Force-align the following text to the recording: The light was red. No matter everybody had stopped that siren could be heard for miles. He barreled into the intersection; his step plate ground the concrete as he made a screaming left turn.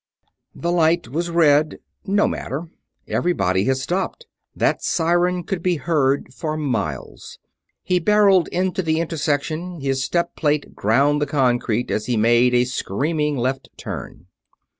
The 0.55 0.71
light 0.71 1.09
was 1.09 1.29
red. 1.29 1.77
No 2.07 2.27
matter 2.27 2.63
everybody 3.07 3.65
had 3.65 3.77
stopped 3.77 4.25
that 4.55 4.83
siren 4.83 5.43
could 5.43 5.61
be 5.61 5.75
heard 5.75 6.33
for 6.33 6.57
miles. 6.57 7.37
He 7.83 7.99
barreled 7.99 8.47
into 8.47 8.81
the 8.81 8.99
intersection; 8.99 9.79
his 9.79 10.03
step 10.03 10.35
plate 10.35 10.73
ground 10.73 11.21
the 11.21 11.27
concrete 11.27 11.91
as 11.91 12.07
he 12.07 12.17
made 12.17 12.55
a 12.55 12.63
screaming 12.63 13.37
left 13.37 13.69
turn. 13.77 14.25